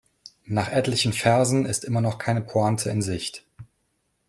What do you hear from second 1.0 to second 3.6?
Versen ist immer noch keine Pointe in Sicht.